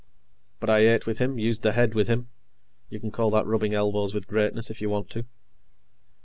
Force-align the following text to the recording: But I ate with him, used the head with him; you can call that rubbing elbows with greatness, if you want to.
But 0.59 0.71
I 0.71 0.79
ate 0.79 1.05
with 1.05 1.19
him, 1.19 1.37
used 1.37 1.61
the 1.61 1.73
head 1.73 1.93
with 1.93 2.07
him; 2.07 2.27
you 2.89 2.99
can 2.99 3.11
call 3.11 3.29
that 3.29 3.45
rubbing 3.45 3.75
elbows 3.75 4.15
with 4.15 4.25
greatness, 4.27 4.71
if 4.71 4.81
you 4.81 4.89
want 4.89 5.11
to. 5.11 5.25